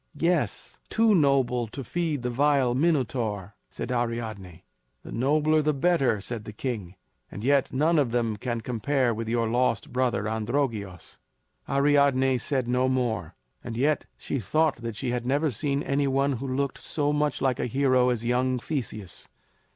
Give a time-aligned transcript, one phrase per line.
[0.17, 4.63] "Yes, too noble to feed the vile Minotaur," said Ariadne.
[5.03, 6.95] "The nobler, the better," said the king;
[7.29, 11.19] "and yet none of them can compare with your lost brother Androgeos."
[11.69, 16.33] Ariadne said no more; and yet she thought that she had never seen any one
[16.37, 19.29] who looked so much like a hero as young Theseus.